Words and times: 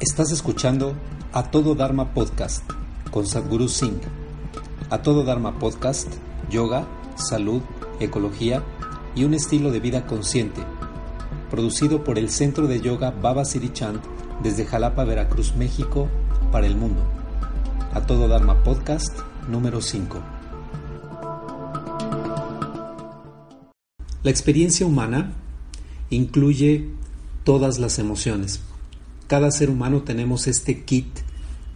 Estás 0.00 0.32
escuchando 0.32 0.94
A 1.32 1.50
Todo 1.50 1.74
Dharma 1.74 2.14
Podcast 2.14 2.64
con 3.10 3.26
Sadhguru 3.26 3.68
Singh. 3.68 4.00
A 4.88 5.02
Todo 5.02 5.24
Dharma 5.24 5.58
Podcast, 5.58 6.08
yoga, 6.48 6.86
salud, 7.16 7.60
ecología 8.00 8.62
y 9.14 9.24
un 9.24 9.34
estilo 9.34 9.70
de 9.70 9.80
vida 9.80 10.06
consciente. 10.06 10.62
Producido 11.50 12.02
por 12.02 12.18
el 12.18 12.30
Centro 12.30 12.66
de 12.66 12.80
Yoga 12.80 13.10
Baba 13.10 13.44
Sirichand 13.44 14.00
desde 14.42 14.64
Jalapa, 14.64 15.04
Veracruz, 15.04 15.54
México, 15.54 16.08
para 16.50 16.66
el 16.66 16.76
mundo. 16.76 17.02
A 17.92 18.00
Todo 18.06 18.26
Dharma 18.26 18.62
Podcast 18.64 19.18
número 19.48 19.82
5. 19.82 20.41
La 24.22 24.30
experiencia 24.30 24.86
humana 24.86 25.32
incluye 26.10 26.88
todas 27.44 27.78
las 27.78 27.98
emociones. 27.98 28.60
Cada 29.26 29.50
ser 29.50 29.68
humano 29.68 30.02
tenemos 30.02 30.46
este 30.46 30.84
kit 30.84 31.08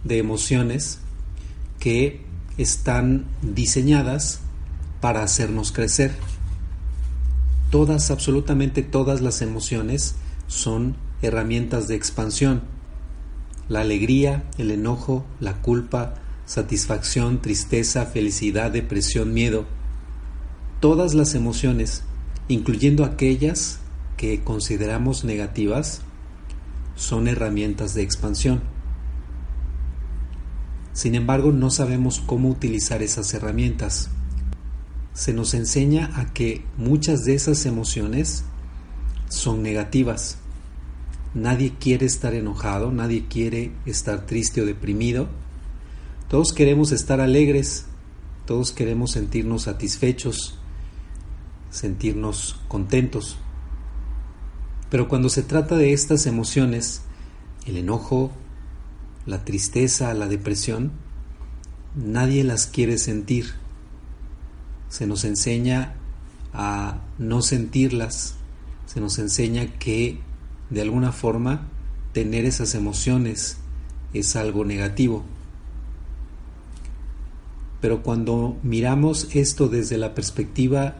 de 0.05 0.17
emociones 0.17 0.99
que 1.79 2.21
están 2.57 3.25
diseñadas 3.41 4.39
para 5.01 5.23
hacernos 5.23 5.71
crecer. 5.73 6.15
Todas, 7.69 8.11
absolutamente 8.11 8.81
todas 8.81 9.19
las 9.19 9.41
emociones 9.41 10.15
son 10.47 10.95
herramientas 11.21 11.89
de 11.89 11.95
expansión. 11.95 12.61
La 13.67 13.81
alegría, 13.81 14.45
el 14.57 14.71
enojo, 14.71 15.25
la 15.41 15.61
culpa, 15.61 16.13
satisfacción, 16.45 17.41
tristeza, 17.41 18.05
felicidad, 18.05 18.71
depresión, 18.71 19.33
miedo. 19.33 19.65
Todas 20.79 21.13
las 21.13 21.35
emociones, 21.35 22.03
incluyendo 22.47 23.03
aquellas 23.03 23.79
que 24.15 24.43
consideramos 24.43 25.23
negativas 25.23 26.01
son 26.95 27.27
herramientas 27.27 27.93
de 27.93 28.03
expansión. 28.03 28.61
Sin 30.93 31.13
embargo, 31.13 31.51
no 31.51 31.69
sabemos 31.69 32.19
cómo 32.19 32.49
utilizar 32.49 33.03
esas 33.03 33.31
herramientas. 33.33 34.09
Se 35.13 35.33
nos 35.33 35.53
enseña 35.53 36.11
a 36.15 36.33
que 36.33 36.63
muchas 36.75 37.23
de 37.23 37.35
esas 37.35 37.65
emociones 37.67 38.43
son 39.29 39.61
negativas. 39.61 40.37
Nadie 41.35 41.73
quiere 41.79 42.07
estar 42.07 42.33
enojado, 42.33 42.91
nadie 42.91 43.25
quiere 43.27 43.71
estar 43.85 44.25
triste 44.25 44.61
o 44.61 44.65
deprimido. 44.65 45.27
Todos 46.29 46.51
queremos 46.51 46.91
estar 46.91 47.21
alegres, 47.21 47.85
todos 48.45 48.71
queremos 48.71 49.11
sentirnos 49.11 49.63
satisfechos, 49.63 50.57
sentirnos 51.77 52.59
contentos. 52.67 53.37
Pero 54.89 55.07
cuando 55.07 55.29
se 55.29 55.43
trata 55.43 55.75
de 55.75 55.93
estas 55.93 56.25
emociones, 56.25 57.03
el 57.67 57.77
enojo, 57.77 58.31
la 59.27 59.45
tristeza, 59.45 60.13
la 60.15 60.27
depresión, 60.27 60.91
nadie 61.95 62.43
las 62.43 62.65
quiere 62.65 62.97
sentir. 62.97 63.53
Se 64.89 65.05
nos 65.05 65.23
enseña 65.23 65.93
a 66.51 67.01
no 67.19 67.41
sentirlas, 67.41 68.35
se 68.87 68.99
nos 68.99 69.19
enseña 69.19 69.67
que 69.77 70.19
de 70.71 70.81
alguna 70.81 71.11
forma 71.11 71.67
tener 72.11 72.45
esas 72.45 72.73
emociones 72.73 73.57
es 74.13 74.35
algo 74.35 74.65
negativo. 74.65 75.23
Pero 77.81 78.01
cuando 78.01 78.57
miramos 78.63 79.27
esto 79.35 79.67
desde 79.67 79.99
la 79.99 80.15
perspectiva 80.15 80.95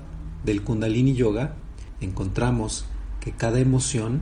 del 0.47 0.63
kundalini 0.63 1.13
yoga, 1.13 1.53
encontramos 2.01 2.87
cada 3.31 3.59
emoción 3.59 4.21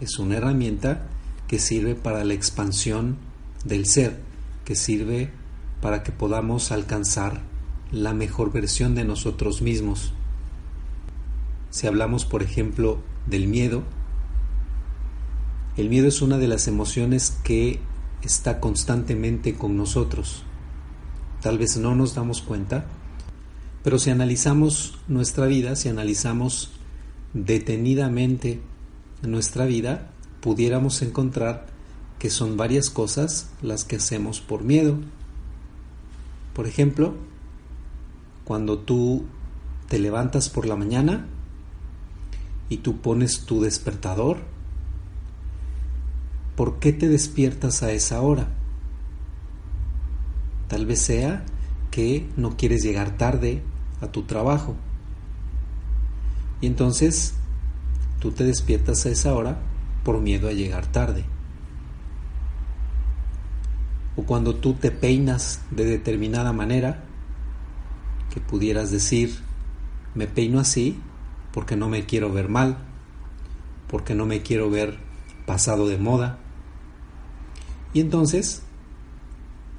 es 0.00 0.18
una 0.18 0.36
herramienta 0.36 1.06
que 1.46 1.58
sirve 1.58 1.94
para 1.94 2.24
la 2.24 2.34
expansión 2.34 3.16
del 3.64 3.86
ser, 3.86 4.20
que 4.64 4.74
sirve 4.74 5.30
para 5.80 6.02
que 6.02 6.12
podamos 6.12 6.72
alcanzar 6.72 7.40
la 7.90 8.12
mejor 8.12 8.52
versión 8.52 8.94
de 8.94 9.04
nosotros 9.04 9.62
mismos. 9.62 10.12
Si 11.70 11.86
hablamos, 11.86 12.24
por 12.24 12.42
ejemplo, 12.42 13.00
del 13.26 13.46
miedo, 13.48 13.82
el 15.76 15.88
miedo 15.88 16.08
es 16.08 16.22
una 16.22 16.38
de 16.38 16.48
las 16.48 16.68
emociones 16.68 17.38
que 17.44 17.80
está 18.22 18.60
constantemente 18.60 19.54
con 19.54 19.76
nosotros. 19.76 20.42
Tal 21.40 21.56
vez 21.56 21.76
no 21.76 21.94
nos 21.94 22.14
damos 22.14 22.42
cuenta, 22.42 22.86
pero 23.82 23.98
si 23.98 24.10
analizamos 24.10 24.98
nuestra 25.08 25.46
vida, 25.46 25.76
si 25.76 25.88
analizamos 25.88 26.70
detenidamente 27.32 28.60
en 29.22 29.30
nuestra 29.30 29.64
vida, 29.66 30.10
pudiéramos 30.40 31.02
encontrar 31.02 31.66
que 32.18 32.30
son 32.30 32.56
varias 32.56 32.90
cosas 32.90 33.50
las 33.62 33.84
que 33.84 33.96
hacemos 33.96 34.40
por 34.40 34.64
miedo. 34.64 34.98
Por 36.54 36.66
ejemplo, 36.66 37.14
cuando 38.44 38.78
tú 38.78 39.24
te 39.88 39.98
levantas 39.98 40.48
por 40.48 40.66
la 40.66 40.76
mañana 40.76 41.26
y 42.68 42.78
tú 42.78 43.00
pones 43.00 43.44
tu 43.46 43.60
despertador, 43.60 44.38
¿por 46.56 46.80
qué 46.80 46.92
te 46.92 47.08
despiertas 47.08 47.82
a 47.82 47.92
esa 47.92 48.20
hora? 48.20 48.48
Tal 50.66 50.84
vez 50.84 51.00
sea 51.00 51.44
que 51.90 52.28
no 52.36 52.56
quieres 52.56 52.82
llegar 52.82 53.16
tarde 53.16 53.62
a 54.00 54.08
tu 54.08 54.22
trabajo 54.22 54.76
y 56.60 56.66
entonces 56.66 57.34
tú 58.18 58.32
te 58.32 58.44
despiertas 58.44 59.06
a 59.06 59.10
esa 59.10 59.34
hora 59.34 59.58
por 60.04 60.20
miedo 60.20 60.48
a 60.48 60.52
llegar 60.52 60.86
tarde. 60.86 61.24
O 64.16 64.24
cuando 64.24 64.56
tú 64.56 64.74
te 64.74 64.90
peinas 64.90 65.60
de 65.70 65.84
determinada 65.84 66.52
manera, 66.52 67.04
que 68.34 68.40
pudieras 68.40 68.90
decir, 68.90 69.38
me 70.14 70.26
peino 70.26 70.58
así 70.58 70.98
porque 71.52 71.76
no 71.76 71.88
me 71.88 72.04
quiero 72.04 72.32
ver 72.32 72.48
mal, 72.48 72.78
porque 73.86 74.14
no 74.14 74.26
me 74.26 74.42
quiero 74.42 74.70
ver 74.70 74.98
pasado 75.46 75.86
de 75.86 75.98
moda. 75.98 76.38
Y 77.94 78.00
entonces 78.00 78.62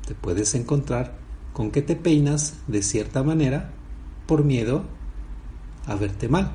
te 0.08 0.16
puedes 0.16 0.56
encontrar 0.56 1.18
con 1.54 1.72
que 1.72 1.82
te 1.82 1.96
peinas 1.96 2.56
de 2.68 2.82
cierta 2.82 3.24
manera 3.24 3.72
por 4.26 4.44
miedo 4.44 4.84
a 5.86 5.96
verte 5.96 6.30
mal. 6.30 6.52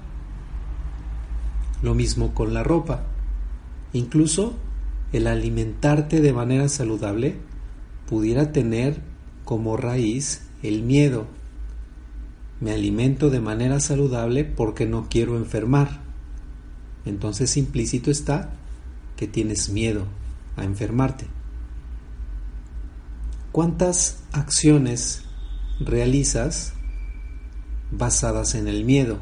Lo 1.82 1.94
mismo 1.94 2.34
con 2.34 2.55
la 2.55 2.62
ropa. 2.62 3.03
Incluso 3.93 4.55
el 5.12 5.27
alimentarte 5.27 6.21
de 6.21 6.32
manera 6.32 6.69
saludable 6.69 7.37
pudiera 8.09 8.53
tener 8.53 9.00
como 9.44 9.77
raíz 9.77 10.43
el 10.62 10.82
miedo. 10.82 11.26
Me 12.61 12.72
alimento 12.72 13.31
de 13.31 13.41
manera 13.41 13.81
saludable 13.81 14.44
porque 14.44 14.87
no 14.87 15.09
quiero 15.09 15.37
enfermar. 15.37 16.00
Entonces 17.05 17.56
implícito 17.56 18.11
está 18.11 18.50
que 19.17 19.29
tienes 19.29 19.69
miedo 19.69 20.06
a 20.56 20.64
enfermarte. 20.64 21.26
¿Cuántas 23.54 24.18
acciones 24.32 25.22
realizas 25.78 26.72
basadas 27.92 28.56
en 28.56 28.66
el 28.66 28.84
miedo? 28.84 29.20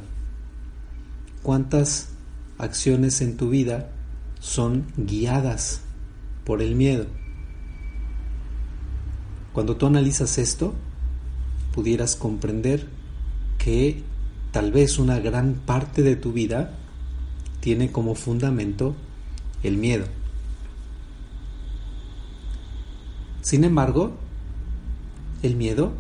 ¿Cuántas 1.43 2.09
acciones 2.57 3.21
en 3.21 3.37
tu 3.37 3.51
vida 3.51 3.91
son 4.41 4.87
guiadas 4.97 5.83
por 6.45 6.63
el 6.63 6.77
miedo. 6.77 7.07
Cuando 9.53 9.77
tú 9.77 9.87
analizas 9.87 10.39
esto, 10.39 10.75
pudieras 11.75 12.17
comprender 12.17 12.89
que 13.59 14.03
tal 14.53 14.73
vez 14.73 14.99
una 14.99 15.19
gran 15.19 15.55
parte 15.55 16.03
de 16.03 16.17
tu 16.17 16.33
vida 16.33 16.79
tiene 17.61 17.93
como 17.93 18.15
fundamento 18.15 18.95
el 19.63 19.77
miedo. 19.77 20.07
Sin 23.43 23.65
embargo, 23.65 24.13
el 25.43 25.57
miedo 25.57 25.93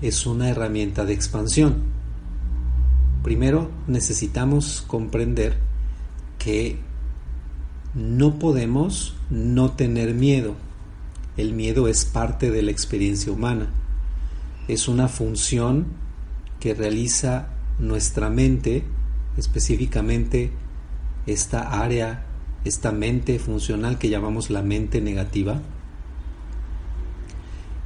es 0.00 0.24
una 0.24 0.48
herramienta 0.48 1.04
de 1.04 1.12
expansión. 1.12 1.82
Primero 3.24 3.70
necesitamos 3.88 4.84
comprender 4.86 5.58
que 6.38 6.78
no 7.94 8.38
podemos 8.38 9.16
no 9.30 9.72
tener 9.72 10.14
miedo. 10.14 10.54
El 11.36 11.54
miedo 11.54 11.88
es 11.88 12.04
parte 12.04 12.52
de 12.52 12.62
la 12.62 12.70
experiencia 12.70 13.32
humana. 13.32 13.70
Es 14.68 14.86
una 14.86 15.08
función 15.08 15.86
que 16.60 16.74
realiza 16.74 17.48
nuestra 17.80 18.30
mente, 18.30 18.84
específicamente 19.36 20.52
esta 21.26 21.82
área, 21.82 22.26
esta 22.64 22.92
mente 22.92 23.40
funcional 23.40 23.98
que 23.98 24.08
llamamos 24.08 24.50
la 24.50 24.62
mente 24.62 25.00
negativa, 25.00 25.60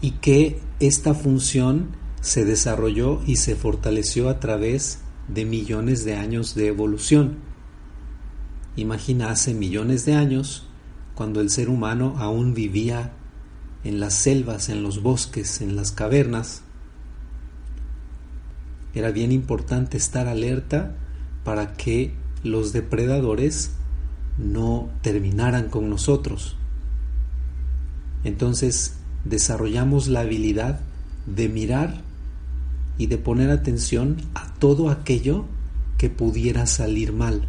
y 0.00 0.12
que 0.12 0.60
esta 0.80 1.14
función 1.14 1.96
se 2.20 2.44
desarrolló 2.44 3.20
y 3.26 3.36
se 3.36 3.56
fortaleció 3.56 4.28
a 4.28 4.40
través 4.40 5.00
de 5.28 5.44
millones 5.44 6.04
de 6.04 6.16
años 6.16 6.54
de 6.54 6.68
evolución. 6.68 7.38
Imagina 8.76 9.30
hace 9.30 9.54
millones 9.54 10.04
de 10.04 10.14
años, 10.14 10.66
cuando 11.14 11.40
el 11.40 11.50
ser 11.50 11.68
humano 11.68 12.14
aún 12.18 12.54
vivía 12.54 13.12
en 13.84 14.00
las 14.00 14.14
selvas, 14.14 14.68
en 14.68 14.82
los 14.82 15.02
bosques, 15.02 15.60
en 15.60 15.74
las 15.74 15.90
cavernas, 15.90 16.62
era 18.94 19.10
bien 19.10 19.32
importante 19.32 19.96
estar 19.96 20.28
alerta 20.28 20.96
para 21.44 21.74
que 21.74 22.14
los 22.42 22.72
depredadores 22.72 23.72
no 24.38 24.90
terminaran 25.02 25.68
con 25.68 25.90
nosotros. 25.90 26.56
Entonces 28.24 28.97
desarrollamos 29.28 30.08
la 30.08 30.20
habilidad 30.20 30.80
de 31.26 31.48
mirar 31.48 32.02
y 32.96 33.06
de 33.06 33.18
poner 33.18 33.50
atención 33.50 34.16
a 34.34 34.54
todo 34.54 34.90
aquello 34.90 35.44
que 35.98 36.10
pudiera 36.10 36.66
salir 36.66 37.12
mal 37.12 37.48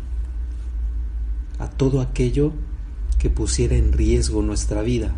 a 1.60 1.70
todo 1.70 2.02
aquello 2.02 2.54
que 3.20 3.30
pusiera 3.30 3.76
en 3.76 3.92
riesgo 3.92 4.42
nuestra 4.42 4.82
vida. 4.82 5.14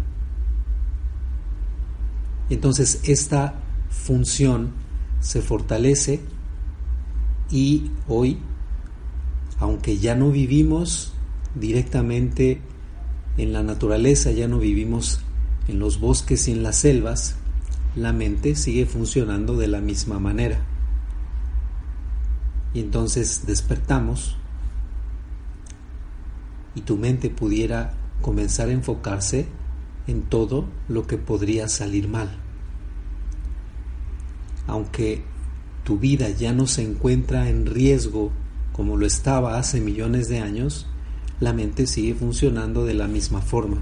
Entonces 2.50 3.00
esta 3.04 3.54
función 3.90 4.72
se 5.22 5.42
fortalece 5.42 6.20
y 7.52 7.92
hoy, 8.08 8.40
aunque 9.60 10.00
ya 10.00 10.16
no 10.16 10.32
vivimos 10.32 11.14
directamente 11.56 12.60
en 13.38 13.54
la 13.54 13.62
naturaleza, 13.62 14.32
ya 14.32 14.48
no 14.48 14.58
vivimos 14.58 15.22
en 15.68 15.80
los 15.80 16.00
bosques 16.00 16.48
y 16.48 16.52
en 16.52 16.64
las 16.64 16.78
selvas, 16.78 17.36
la 17.96 18.14
mente 18.14 18.56
sigue 18.56 18.86
funcionando 18.86 19.58
de 19.58 19.68
la 19.68 19.82
misma 19.82 20.20
manera. 20.20 20.60
Y 22.74 22.80
entonces 22.80 23.46
despertamos 23.46 24.38
y 26.74 26.82
tu 26.82 26.98
mente 26.98 27.30
pudiera 27.30 27.94
comenzar 28.22 28.70
a 28.70 28.74
enfocarse 28.74 29.48
en 30.08 30.24
todo 30.24 30.66
lo 30.88 31.06
que 31.06 31.18
podría 31.18 31.68
salir 31.68 32.08
mal. 32.08 32.30
Aunque 34.68 35.24
tu 35.84 35.98
vida 35.98 36.30
ya 36.30 36.54
no 36.54 36.68
se 36.68 36.84
encuentra 36.84 37.50
en 37.50 37.66
riesgo 37.66 38.32
como 38.72 38.96
lo 38.96 39.06
estaba 39.06 39.58
hace 39.58 39.82
millones 39.82 40.30
de 40.30 40.40
años, 40.40 40.88
la 41.40 41.54
mente 41.54 41.88
sigue 41.88 42.14
funcionando 42.14 42.86
de 42.86 42.94
la 42.94 43.08
misma 43.08 43.42
forma. 43.42 43.82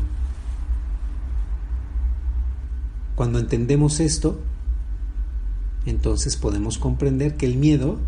Cuando 3.20 3.40
entendemos 3.40 4.00
esto, 4.00 4.40
entonces 5.86 6.38
podemos 6.38 6.78
comprender 6.78 7.36
que 7.36 7.48
el 7.48 7.58
miedo, 7.58 8.00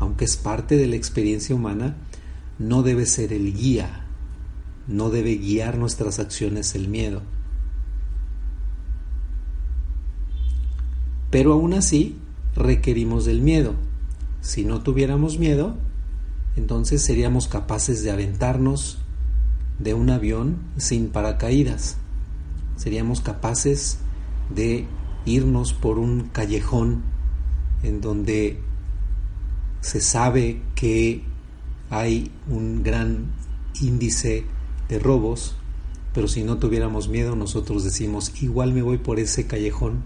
aunque 0.00 0.26
es 0.26 0.36
parte 0.36 0.76
de 0.76 0.86
la 0.86 0.96
experiencia 0.96 1.54
humana, 1.54 1.96
no 2.58 2.82
debe 2.82 3.06
ser 3.06 3.32
el 3.32 3.54
guía, 3.54 4.04
no 4.86 5.08
debe 5.08 5.36
guiar 5.36 5.78
nuestras 5.78 6.18
acciones 6.18 6.74
el 6.74 6.88
miedo. 6.88 7.22
Pero 11.30 11.54
aún 11.54 11.72
así 11.72 12.18
requerimos 12.54 13.24
del 13.24 13.40
miedo. 13.40 13.76
Si 14.42 14.62
no 14.62 14.82
tuviéramos 14.82 15.38
miedo, 15.38 15.74
entonces 16.54 17.02
seríamos 17.02 17.48
capaces 17.48 18.02
de 18.02 18.10
aventarnos 18.10 18.98
de 19.78 19.94
un 19.94 20.10
avión 20.10 20.58
sin 20.76 21.08
paracaídas. 21.08 21.96
Seríamos 22.76 23.22
capaces 23.22 24.00
de 24.50 24.86
irnos 25.24 25.72
por 25.72 25.98
un 25.98 26.28
callejón 26.28 27.02
en 27.82 28.00
donde 28.00 28.60
se 29.80 30.00
sabe 30.00 30.60
que 30.74 31.22
hay 31.90 32.30
un 32.48 32.82
gran 32.82 33.26
índice 33.80 34.44
de 34.88 34.98
robos, 34.98 35.56
pero 36.14 36.28
si 36.28 36.42
no 36.42 36.58
tuviéramos 36.58 37.08
miedo 37.08 37.36
nosotros 37.36 37.84
decimos, 37.84 38.42
igual 38.42 38.72
me 38.72 38.82
voy 38.82 38.98
por 38.98 39.18
ese 39.18 39.46
callejón 39.46 40.02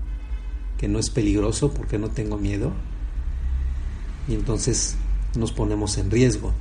que 0.78 0.88
no 0.88 0.98
es 0.98 1.10
peligroso 1.10 1.72
porque 1.72 1.98
no 1.98 2.08
tengo 2.08 2.36
miedo, 2.38 2.72
y 4.28 4.34
entonces 4.34 4.96
nos 5.36 5.52
ponemos 5.52 5.98
en 5.98 6.10
riesgo. 6.10 6.52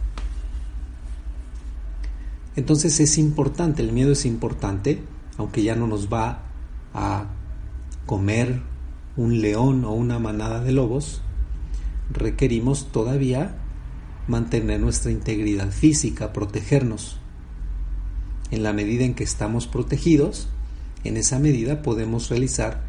Entonces 2.55 2.99
es 2.99 3.17
importante, 3.17 3.81
el 3.81 3.91
miedo 3.91 4.11
es 4.11 4.25
importante, 4.25 5.01
aunque 5.37 5.63
ya 5.63 5.75
no 5.75 5.87
nos 5.87 6.11
va 6.11 6.43
a 6.93 7.25
comer 8.11 8.59
un 9.15 9.39
león 9.39 9.85
o 9.85 9.93
una 9.93 10.19
manada 10.19 10.59
de 10.59 10.73
lobos, 10.73 11.21
requerimos 12.11 12.91
todavía 12.91 13.55
mantener 14.27 14.81
nuestra 14.81 15.11
integridad 15.11 15.71
física, 15.71 16.33
protegernos. 16.33 17.19
En 18.51 18.63
la 18.63 18.73
medida 18.73 19.05
en 19.05 19.13
que 19.13 19.23
estamos 19.23 19.65
protegidos, 19.65 20.49
en 21.05 21.15
esa 21.15 21.39
medida 21.39 21.81
podemos 21.83 22.29
realizar 22.29 22.81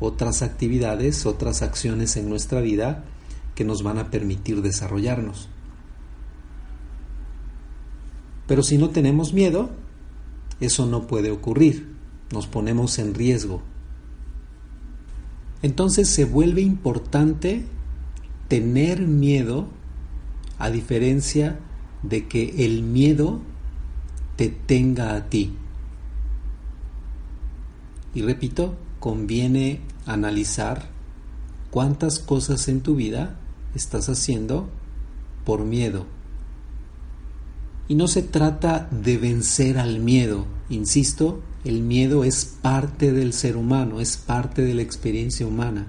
otras 0.00 0.42
actividades, 0.42 1.24
otras 1.24 1.62
acciones 1.62 2.16
en 2.16 2.28
nuestra 2.28 2.60
vida 2.60 3.04
que 3.54 3.62
nos 3.64 3.84
van 3.84 3.98
a 3.98 4.10
permitir 4.10 4.60
desarrollarnos. 4.60 5.48
Pero 8.48 8.64
si 8.64 8.76
no 8.76 8.90
tenemos 8.90 9.34
miedo, 9.34 9.70
eso 10.58 10.84
no 10.86 11.06
puede 11.06 11.30
ocurrir, 11.30 11.94
nos 12.32 12.48
ponemos 12.48 12.98
en 12.98 13.14
riesgo. 13.14 13.62
Entonces 15.64 16.10
se 16.10 16.26
vuelve 16.26 16.60
importante 16.60 17.64
tener 18.48 19.00
miedo 19.08 19.66
a 20.58 20.68
diferencia 20.68 21.58
de 22.02 22.28
que 22.28 22.66
el 22.66 22.82
miedo 22.82 23.40
te 24.36 24.50
tenga 24.50 25.16
a 25.16 25.30
ti. 25.30 25.54
Y 28.14 28.20
repito, 28.20 28.76
conviene 29.00 29.80
analizar 30.04 30.90
cuántas 31.70 32.18
cosas 32.18 32.68
en 32.68 32.82
tu 32.82 32.96
vida 32.96 33.40
estás 33.74 34.10
haciendo 34.10 34.68
por 35.46 35.64
miedo. 35.64 36.04
Y 37.88 37.94
no 37.94 38.06
se 38.06 38.20
trata 38.20 38.86
de 38.90 39.16
vencer 39.16 39.78
al 39.78 39.98
miedo, 39.98 40.44
insisto, 40.74 41.40
el 41.64 41.80
miedo 41.80 42.24
es 42.24 42.44
parte 42.44 43.12
del 43.12 43.32
ser 43.32 43.56
humano, 43.56 44.00
es 44.00 44.16
parte 44.16 44.62
de 44.62 44.74
la 44.74 44.82
experiencia 44.82 45.46
humana. 45.46 45.86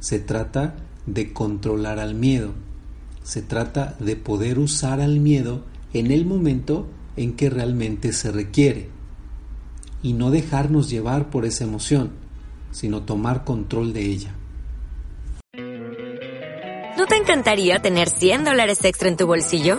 Se 0.00 0.18
trata 0.18 0.76
de 1.06 1.32
controlar 1.32 1.98
al 1.98 2.14
miedo. 2.14 2.52
Se 3.24 3.42
trata 3.42 3.96
de 3.98 4.16
poder 4.16 4.58
usar 4.58 5.00
al 5.00 5.20
miedo 5.20 5.64
en 5.92 6.10
el 6.10 6.24
momento 6.24 6.86
en 7.16 7.34
que 7.34 7.50
realmente 7.50 8.12
se 8.12 8.30
requiere 8.30 8.88
y 10.02 10.12
no 10.12 10.30
dejarnos 10.30 10.88
llevar 10.88 11.30
por 11.30 11.44
esa 11.44 11.64
emoción, 11.64 12.12
sino 12.70 13.02
tomar 13.02 13.44
control 13.44 13.92
de 13.92 14.02
ella. 14.02 14.34
¿No 16.96 17.06
te 17.06 17.16
encantaría 17.16 17.80
tener 17.80 18.08
100 18.08 18.44
dólares 18.44 18.84
extra 18.84 19.08
en 19.08 19.16
tu 19.16 19.26
bolsillo? 19.26 19.78